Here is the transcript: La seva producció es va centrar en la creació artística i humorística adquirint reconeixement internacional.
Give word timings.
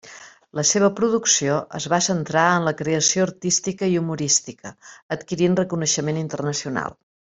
La 0.59 0.61
seva 0.67 0.87
producció 0.99 1.57
es 1.79 1.85
va 1.93 1.99
centrar 2.05 2.45
en 2.61 2.65
la 2.69 2.73
creació 2.79 3.27
artística 3.27 3.91
i 3.97 4.01
humorística 4.01 4.73
adquirint 5.17 5.59
reconeixement 5.61 6.23
internacional. 6.25 6.99